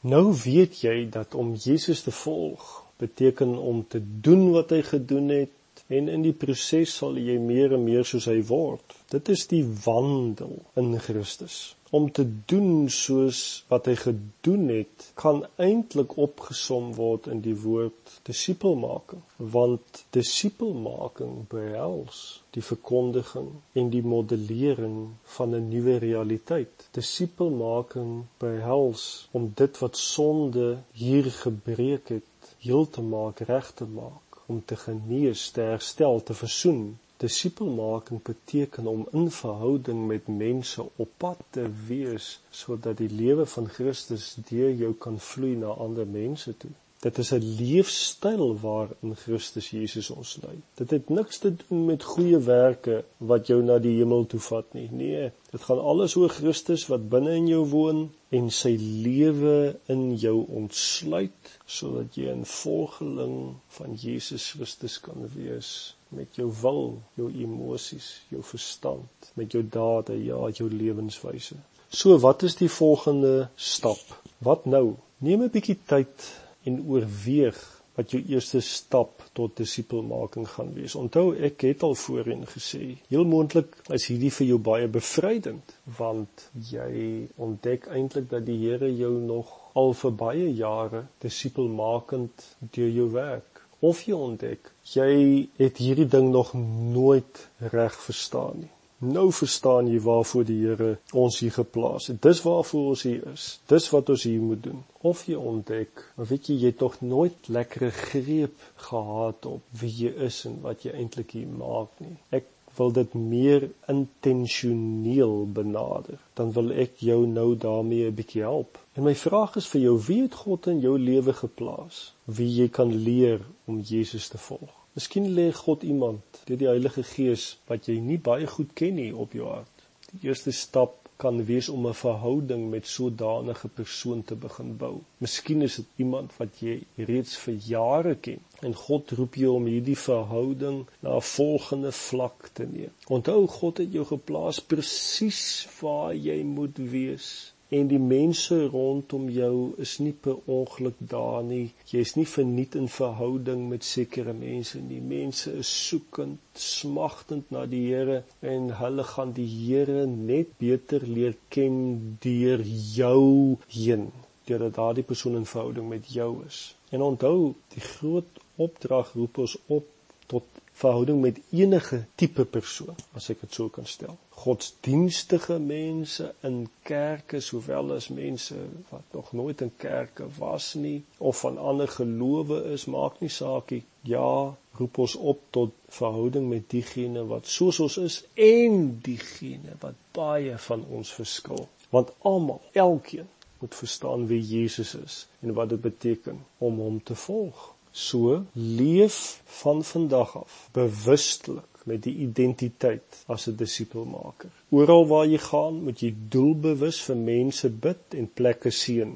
Nou 0.00 0.32
weet 0.44 0.80
jy 0.80 1.08
dat 1.12 1.34
om 1.34 1.54
Jesus 1.54 2.02
te 2.02 2.10
volg 2.10 2.84
beteken 2.96 3.58
om 3.58 3.82
te 3.88 4.00
doen 4.00 4.50
wat 4.50 4.70
hy 4.72 4.80
gedoen 4.82 5.28
het 5.28 5.52
en 5.88 6.08
in 6.08 6.22
die 6.22 6.36
proses 6.44 6.96
sal 7.00 7.18
jy 7.18 7.38
meer 7.42 7.74
en 7.76 7.84
meer 7.84 8.06
soos 8.06 8.28
hy 8.30 8.40
word. 8.46 8.96
Dit 9.10 9.28
is 9.28 9.46
die 9.50 9.64
wandel 9.84 10.58
in 10.80 10.94
Christus 10.98 11.60
om 11.90 12.10
te 12.12 12.24
doen 12.46 12.88
soos 12.94 13.38
wat 13.70 13.88
hy 13.90 13.96
gedoen 13.98 14.68
het, 14.70 15.08
kan 15.18 15.42
eintlik 15.58 16.14
opgesom 16.22 16.92
word 16.94 17.26
in 17.32 17.40
die 17.42 17.56
woord 17.64 18.12
disipelmaking, 18.28 19.24
want 19.56 20.04
disipelmaking 20.14 21.48
behels 21.50 22.20
die 22.54 22.62
verkondiging 22.62 23.50
en 23.78 23.90
die 23.90 24.04
modellering 24.06 24.96
van 25.36 25.54
'n 25.54 25.68
nuwe 25.72 25.98
realiteit. 26.06 26.88
Disipelmaking 26.94 28.24
behels 28.38 29.28
om 29.32 29.52
dit 29.62 29.78
wat 29.82 29.96
sonde 29.96 30.82
hier 30.92 31.30
gebreek 31.42 32.08
het, 32.08 32.54
heel 32.58 32.86
te 32.88 33.02
maak, 33.02 33.40
reg 33.50 33.74
te 33.74 33.84
maak, 33.84 34.29
om 34.50 34.64
te 34.64 34.76
genees, 34.76 35.50
te 35.54 35.70
herstel, 35.72 36.22
te 36.26 36.34
versoen 36.34 36.82
Disipelmaking 37.20 38.22
beteken 38.22 38.86
om 38.86 39.08
in 39.12 39.30
verhouding 39.30 40.06
met 40.06 40.26
mense 40.26 40.86
op 40.96 41.10
pad 41.16 41.42
te 41.50 41.66
wees 41.86 42.28
sodat 42.50 42.96
die 42.96 43.10
lewe 43.12 43.44
van 43.46 43.68
Christus 43.68 44.30
deur 44.48 44.72
jou 44.72 44.94
kan 45.04 45.18
vloei 45.20 45.52
na 45.60 45.74
ander 45.86 46.06
mense 46.08 46.54
toe. 46.56 46.70
Dit 47.00 47.18
is 47.18 47.30
'n 47.32 47.44
leefstyl 47.58 48.60
waarin 48.60 49.14
Christus 49.16 49.70
Jesus 49.70 50.10
ons 50.10 50.38
lei. 50.42 50.56
Dit 50.74 50.90
het 50.90 51.08
niks 51.08 51.38
te 51.38 51.52
doen 51.56 51.84
met 51.84 52.02
goeie 52.02 52.38
werke 52.38 53.04
wat 53.16 53.46
jou 53.46 53.62
na 53.62 53.78
die 53.78 53.94
hemel 53.98 54.26
toe 54.26 54.40
vat 54.40 54.74
nie. 54.76 54.88
Nee, 54.92 55.30
dit 55.50 55.62
gaan 55.62 55.80
alles 55.80 56.16
oor 56.16 56.28
Christus 56.28 56.86
wat 56.92 57.08
binne 57.08 57.34
in 57.34 57.46
jou 57.48 57.62
woon 57.70 58.10
en 58.28 58.50
sy 58.50 58.74
lewe 59.06 59.76
in 59.86 60.02
jou 60.16 60.44
ontsluit 60.48 61.54
sodat 61.66 62.14
jy 62.14 62.34
'n 62.34 62.44
volgeling 62.44 63.56
van 63.78 63.94
Jesus 63.94 64.50
Christus 64.50 65.00
kan 65.00 65.24
wees 65.34 65.96
met 66.08 66.36
jou 66.36 66.52
wil, 66.60 67.02
jou 67.14 67.30
emosies, 67.32 68.22
jou 68.28 68.42
verstand, 68.42 69.32
met 69.34 69.52
jou 69.52 69.62
dade, 69.68 70.24
ja, 70.24 70.48
jou 70.48 70.68
lewenswyse. 70.68 71.54
So, 71.88 72.18
wat 72.18 72.42
is 72.42 72.56
die 72.56 72.70
volgende 72.70 73.48
stap? 73.54 74.22
Wat 74.38 74.64
nou? 74.64 74.96
Neem 75.18 75.42
'n 75.42 75.50
bietjie 75.50 75.78
tyd 75.86 76.32
en 76.68 76.80
oorweeg 76.86 77.60
wat 77.98 78.14
jou 78.14 78.20
eerste 78.32 78.60
stap 78.64 79.24
tot 79.36 79.56
disipelmaking 79.58 80.46
gaan 80.48 80.72
wees. 80.76 80.94
Onthou, 80.96 81.34
ek 81.36 81.66
het 81.66 81.82
al 81.84 81.96
voorheen 81.98 82.46
gesê, 82.48 82.94
heel 83.10 83.26
moontlik 83.28 83.74
is 83.92 84.06
hierdie 84.08 84.32
vir 84.38 84.48
jou 84.52 84.58
baie 84.70 84.88
bevrydend, 84.88 85.74
want 85.98 86.46
jy 86.70 87.26
ontdek 87.36 87.90
eintlik 87.92 88.30
dat 88.30 88.46
die 88.46 88.58
Here 88.62 88.88
jou 88.94 89.12
nog 89.18 89.52
al 89.78 89.92
vir 89.94 90.16
baie 90.24 90.48
jare 90.56 91.04
disipelmakend 91.22 92.46
deur 92.74 92.90
jou 92.90 93.08
werk 93.14 93.50
of 93.80 94.02
jy 94.04 94.16
ontdek 94.16 94.68
jy 94.92 95.12
het 95.60 95.78
hierdie 95.80 96.08
ding 96.10 96.28
nog 96.34 96.52
nooit 96.54 97.46
reg 97.72 97.96
verstaan 98.06 98.64
nie. 98.64 98.72
Nou 99.00 99.30
verstaan 99.32 99.86
jy 99.88 99.96
waarvoor 100.04 100.44
die 100.44 100.58
Here 100.60 100.90
ons 101.16 101.38
hier 101.40 101.54
geplaas 101.54 102.10
het. 102.10 102.18
Dis 102.20 102.42
waarvoor 102.44 102.88
ons 102.92 103.02
hier 103.08 103.22
is. 103.32 103.44
Dis 103.72 103.86
wat 103.94 104.10
ons 104.12 104.26
hier 104.28 104.42
moet 104.44 104.60
doen. 104.62 104.82
Of 105.00 105.22
jy 105.24 105.38
ontdek, 105.40 106.02
maar 106.16 106.28
weet 106.28 106.50
jy 106.50 106.56
jy 106.66 106.72
tog 106.76 106.98
nooit 107.00 107.48
lekkere 107.48 107.88
greep 107.96 108.66
gehad 108.88 109.46
op 109.48 109.62
wie 109.80 109.92
jy 110.02 110.12
is 110.26 110.42
en 110.50 110.58
wat 110.66 110.84
jy 110.84 110.92
eintlik 110.92 111.32
hier 111.38 111.48
maak 111.48 111.94
nie. 112.04 112.18
Ek 112.28 112.50
wil 112.76 112.92
dit 112.92 113.14
meer 113.14 113.64
intentioneel 113.88 115.46
benader, 115.60 116.20
dan 116.36 116.52
wil 116.52 116.68
ek 116.84 117.00
jou 117.04 117.22
nou 117.26 117.54
daarmee 117.56 118.10
'n 118.10 118.18
bietjie 118.20 118.44
help. 118.44 118.78
En 118.94 119.08
my 119.08 119.14
vraag 119.14 119.56
is 119.56 119.70
vir 119.72 119.80
jou, 119.80 119.96
wie 120.06 120.22
het 120.22 120.34
God 120.34 120.66
in 120.66 120.80
jou 120.80 120.98
lewe 120.98 121.32
geplaas? 121.32 122.12
Wie 122.24 122.50
jy 122.60 122.68
kan 122.68 122.92
leer 122.94 123.40
om 123.64 123.80
Jesus 123.80 124.28
te 124.28 124.38
volg? 124.38 124.79
Miskien 124.98 125.26
lê 125.36 125.50
God 125.54 125.84
iemand 125.86 126.38
deur 126.46 126.58
die 126.62 126.68
Heilige 126.68 127.02
Gees 127.06 127.44
wat 127.68 127.86
jy 127.88 128.00
nie 128.02 128.18
baie 128.28 128.46
goed 128.54 128.72
ken 128.80 128.96
nie 128.98 129.12
op 129.24 129.36
jou 129.38 129.46
hart. 129.46 129.84
Die 130.10 130.26
eerste 130.26 130.52
stap 130.60 130.96
kan 131.22 131.44
wees 131.50 131.68
om 131.68 131.86
'n 131.86 131.98
verhouding 132.00 132.62
met 132.70 132.86
sodanige 132.86 133.68
persoon 133.68 134.24
te 134.30 134.36
begin 134.44 134.70
bou. 134.82 134.94
Miskien 135.18 135.62
is 135.68 135.76
dit 135.80 135.86
iemand 136.04 136.36
wat 136.38 136.58
jy 136.64 136.74
reeds 137.10 137.36
vir 137.44 137.54
jare 137.66 138.14
ken 138.26 138.40
en 138.68 138.74
God 138.82 139.14
roep 139.18 139.38
jou 139.42 139.54
om 139.60 139.70
hierdie 139.72 140.00
verhouding 140.08 140.78
na 141.02 141.16
'n 141.16 141.28
volgende 141.36 141.92
vlak 141.92 142.50
te 142.52 142.66
neem. 142.72 142.92
Onthou 143.16 143.46
God 143.46 143.78
het 143.84 143.92
jou 143.92 144.04
geplaas 144.14 144.60
presies 144.60 145.42
waar 145.80 146.14
jy 146.14 146.42
moet 146.42 146.78
wees 146.96 147.30
en 147.70 147.88
die 147.90 148.00
mense 148.02 148.56
rondom 148.72 149.28
jou 149.30 149.54
is 149.84 149.92
nie 150.02 150.12
per 150.26 150.38
ongeluk 150.50 150.96
daar 151.12 151.44
nie. 151.46 151.70
Jy's 151.90 152.16
nie 152.18 152.26
verniet 152.26 152.74
in 152.80 152.88
verhouding 152.90 153.68
met 153.70 153.86
sekere 153.86 154.34
mense 154.34 154.80
nie. 154.82 154.98
Mense 155.12 155.52
is 155.62 155.70
soekend, 155.86 156.40
smagtend 156.58 157.52
na 157.54 157.66
die 157.70 157.84
Here 157.90 158.22
en 158.54 158.72
hulle 158.80 159.04
gaan 159.12 159.34
die 159.36 159.46
Here 159.50 160.02
net 160.10 160.56
beter 160.58 161.06
leer 161.06 161.38
ken 161.54 161.78
deur 162.24 162.64
jou 162.66 163.56
heen, 163.70 164.10
deurdat 164.50 164.76
daardie 164.80 165.06
persoon 165.06 165.38
in 165.38 165.46
verhouding 165.46 165.88
met 165.92 166.10
jou 166.10 166.32
is. 166.46 166.62
En 166.90 167.06
onthou, 167.06 167.54
die 167.74 167.86
groot 167.86 168.42
opdrag 168.58 169.14
roep 169.14 169.38
ons 169.46 169.56
op 169.70 169.86
tot 170.30 170.60
verhouding 170.80 171.20
met 171.20 171.40
enige 171.50 172.04
tipe 172.14 172.44
persoon, 172.44 172.96
as 173.18 173.28
ek 173.32 173.42
dit 173.44 173.56
so 173.56 173.68
kan 173.72 173.86
stel. 173.88 174.16
Godsdienstige 174.40 175.58
mense 175.60 176.30
in 176.48 176.62
kerke 176.88 177.42
sowel 177.44 177.92
as 177.96 178.08
mense 178.16 178.56
wat 178.88 179.16
nog 179.16 179.32
nooit 179.36 179.60
in 179.66 179.72
kerke 179.76 180.28
was 180.38 180.72
nie 180.80 181.02
of 181.18 181.42
van 181.44 181.58
ander 181.58 181.90
gelowe 181.98 182.62
is, 182.72 182.86
maak 182.88 183.20
nie 183.20 183.32
saak 183.34 183.74
nie. 183.76 183.82
Ja, 184.08 184.54
roep 184.78 185.02
ons 185.04 185.16
op 185.32 185.42
tot 185.56 185.74
verhouding 185.92 186.48
met 186.48 186.70
diegene 186.72 187.26
wat 187.28 187.50
soos 187.56 187.80
ons 187.84 187.98
is 188.00 188.22
en 188.46 188.96
diegene 189.04 189.76
wat 189.84 189.98
baie 190.16 190.56
van 190.68 190.86
ons 190.88 191.12
verskil. 191.18 191.66
Want 191.92 192.14
almal, 192.24 192.62
elkeen 192.72 193.28
moet 193.60 193.74
verstaan 193.74 194.24
wie 194.30 194.40
Jesus 194.40 194.94
is 194.94 195.26
en 195.40 195.52
wat 195.52 195.68
dit 195.74 195.80
beteken 195.80 196.40
om 196.58 196.80
hom 196.80 197.02
te 197.02 197.14
volg. 197.26 197.74
So 197.92 198.44
leef 198.52 199.42
van 199.44 199.84
vandag 199.84 200.36
af 200.36 200.68
bewustelik 200.72 201.70
met 201.84 202.02
die 202.02 202.14
identiteit 202.26 203.24
as 203.26 203.46
'n 203.48 203.56
disipelmaker. 203.56 204.50
Oral 204.68 205.06
waar 205.06 205.26
jy 205.26 205.38
gaan, 205.38 205.82
moet 205.84 206.00
jy 206.00 206.14
doelbewus 206.34 207.00
vir 207.06 207.16
mense 207.16 207.68
bid 207.86 208.14
en 208.20 208.30
plekke 208.40 208.70
seën. 208.70 209.12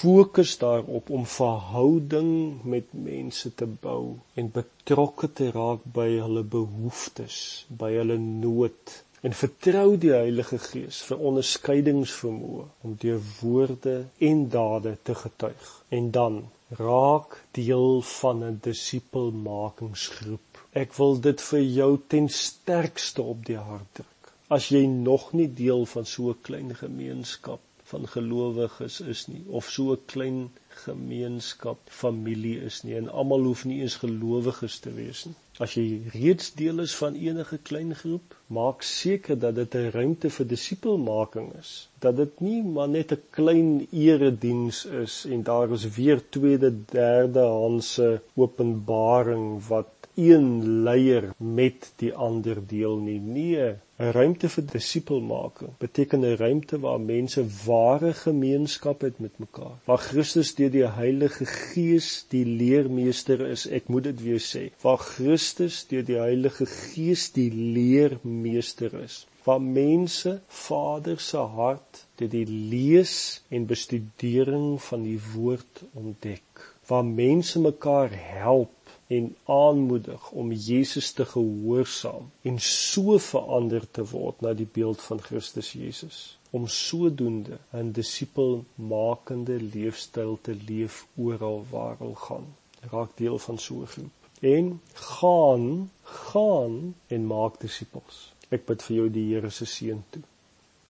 Fokus 0.00 0.58
daarop 0.58 1.10
om 1.10 1.26
verhouding 1.26 2.64
met 2.64 2.86
mense 2.92 3.54
te 3.54 3.66
bou 3.66 4.16
en 4.34 4.50
betrokke 4.50 5.32
te 5.32 5.50
raak 5.50 5.84
by 5.84 6.08
hulle 6.24 6.42
behoeftes, 6.42 7.66
by 7.68 7.92
hulle 7.92 8.18
nood 8.18 9.04
en 9.20 9.32
vertrou 9.36 9.96
die 10.00 10.12
Heilige 10.14 10.58
Gees 10.58 11.02
vir 11.08 11.18
onderskeidingsvermoë 11.30 12.64
om 12.86 12.96
deur 13.02 13.20
woorde 13.40 13.96
en 14.30 14.48
dade 14.54 14.96
te 15.02 15.14
getuig. 15.22 15.84
En 15.98 16.10
dan 16.10 16.34
raak 16.78 17.36
deel 17.58 18.00
van 18.12 18.44
'n 18.44 18.58
disipelmakingsgroep. 18.68 20.64
Ek 20.72 20.94
wil 20.94 21.20
dit 21.20 21.40
vir 21.40 21.60
jou 21.60 21.92
ten 22.06 22.28
sterkste 22.28 23.22
op 23.22 23.46
die 23.46 23.58
hart 23.58 23.90
druk. 23.92 24.32
As 24.48 24.68
jy 24.68 24.86
nog 24.86 25.32
nie 25.32 25.54
deel 25.54 25.86
van 25.86 26.06
so 26.06 26.30
'n 26.30 26.40
klein 26.42 26.74
gemeenskap 26.74 27.60
van 27.92 28.08
gelowiges 28.14 29.00
is 29.14 29.26
nie 29.32 29.42
of 29.60 29.70
so 29.76 29.92
'n 29.94 30.04
klein 30.12 30.40
gemeenskap 30.84 31.78
familie 32.00 32.56
is 32.70 32.82
nie 32.86 32.96
en 32.98 33.08
almal 33.22 33.46
hoef 33.50 33.64
nie 33.70 33.80
eens 33.84 33.96
gelowiges 34.02 34.78
te 34.84 34.92
wees 34.98 35.24
nie. 35.28 35.38
As 35.64 35.74
jy 35.76 35.86
reeds 36.14 36.52
deel 36.58 36.78
is 36.84 36.94
van 36.96 37.16
enige 37.20 37.58
klein 37.70 37.90
groep, 38.02 38.36
maak 38.58 38.84
seker 38.90 39.38
dat 39.42 39.58
dit 39.58 39.74
'n 39.80 39.90
ruimte 39.96 40.30
vir 40.36 40.46
disipelmaking 40.52 41.50
is. 41.58 41.72
Dat 42.04 42.16
dit 42.16 42.40
nie 42.40 42.62
maar 42.62 42.88
net 42.88 43.12
'n 43.12 43.22
klein 43.38 43.70
erediens 43.90 44.84
is 45.02 45.24
en 45.24 45.42
daar 45.42 45.72
is 45.78 45.88
weer 45.98 46.22
tweede, 46.38 46.70
derde 46.92 47.44
handse 47.44 48.22
openbaring 48.34 49.66
wat 49.68 49.99
een 50.14 50.82
leier 50.82 51.30
met 51.36 51.92
die 51.96 52.14
ander 52.14 52.58
deel 52.66 52.96
nie. 52.96 53.18
Nee, 53.20 53.74
'n 54.00 54.12
ruimte 54.16 54.48
vir 54.48 54.64
disipelmaking 54.72 55.70
beteken 55.78 56.24
'n 56.24 56.36
ruimte 56.36 56.78
waar 56.80 57.00
mense 57.00 57.44
ware 57.66 58.12
gemeenskap 58.14 59.00
het 59.00 59.18
met 59.18 59.38
mekaar. 59.38 59.76
Waar 59.84 59.98
Christus 59.98 60.54
deur 60.54 60.70
die 60.70 60.86
Heilige 60.86 61.44
Gees 61.44 62.24
die 62.28 62.44
leermeester 62.44 63.40
is. 63.40 63.66
Ek 63.66 63.88
moet 63.88 64.04
dit 64.04 64.22
weer 64.22 64.40
sê. 64.40 64.64
Waar 64.82 64.98
Christus 64.98 65.86
deur 65.86 66.04
die 66.04 66.18
Heilige 66.18 66.66
Gees 66.66 67.32
die 67.32 67.50
leermeester 67.52 68.94
is. 69.02 69.26
Waar 69.44 69.62
mense 69.62 70.40
Vader 70.48 71.20
se 71.20 71.36
hart 71.36 72.06
deur 72.16 72.28
die 72.28 72.46
lees 72.46 73.42
en 73.48 73.66
bestudering 73.66 74.82
van 74.82 75.02
die 75.02 75.20
woord 75.34 75.84
ontdek. 75.92 76.68
Waar 76.86 77.04
mense 77.04 77.60
mekaar 77.60 78.10
help 78.12 78.70
en 79.10 79.30
aanmoedig 79.44 80.30
om 80.30 80.52
Jesus 80.52 81.12
te 81.18 81.24
gehoorsaam 81.34 82.30
en 82.46 82.60
so 82.70 83.18
verander 83.18 83.86
te 83.90 84.04
word 84.14 84.44
na 84.44 84.54
die 84.54 84.68
beeld 84.78 85.02
van 85.02 85.22
Christus 85.30 85.72
Jesus. 85.72 86.20
om 86.50 86.66
sodoende 86.66 87.58
'n 87.80 87.90
disipelmakende 87.98 89.56
leefstyl 89.74 90.38
te 90.42 90.54
leef 90.66 91.06
oral 91.16 91.64
waar 91.70 91.96
hulle 91.98 92.20
gaan. 92.26 92.46
Raak 92.90 93.10
deel 93.16 93.38
van 93.38 93.58
so 93.58 93.74
'n 93.80 93.86
groep. 93.86 94.16
En 94.40 94.80
gaan, 94.92 95.90
gaan 96.02 96.94
en 97.06 97.26
maak 97.26 97.60
disippels. 97.60 98.32
Ek 98.48 98.66
bid 98.66 98.82
vir 98.82 98.96
jou 98.96 99.08
die 99.10 99.34
Here 99.34 99.50
se 99.50 99.64
seën 99.64 100.02
toe. 100.10 100.22